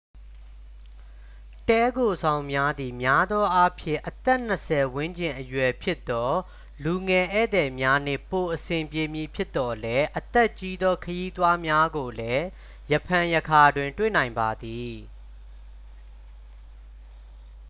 [1.67, 6.31] တည်းခိုဆောင်များသည် များသောအားဖြင့် အသက်နှစ်ဆယ်ဝန်းကျင်အရွယ်ဖြစ်သော
[6.83, 12.45] လူငယ်ဧည့်သည်များနှင့်ပိုအဆင်ပြေမည်ဖြစ်သော်လည်း အသက်ကြီးသော ခရီးသွားများကိုလည်း
[12.91, 14.93] ရံဖန်ရံခါတွင် တွေ့နိုင်ပါသည်